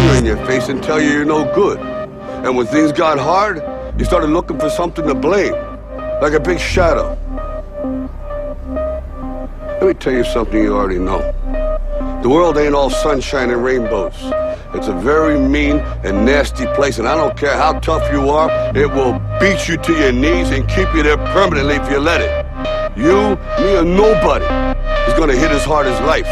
[0.00, 1.78] finger in your face and tell you you're no good.
[2.44, 3.62] And when things got hard,
[3.98, 5.52] you started looking for something to blame,
[6.22, 7.16] like a big shadow.
[9.80, 11.20] Let me tell you something you already know.
[12.22, 14.14] The world ain't all sunshine and rainbows.
[14.74, 18.50] It's a very mean and nasty place, and I don't care how tough you are,
[18.76, 22.20] it will beat you to your knees and keep you there permanently if you let
[22.20, 22.46] it.
[22.96, 24.44] You, me, or nobody
[25.10, 26.28] is gonna hit as hard as life.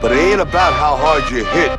[0.00, 1.78] But it ain't about how hard you hit.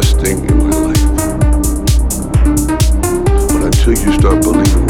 [0.00, 1.06] best thing in my life.
[3.46, 4.83] But until you start believing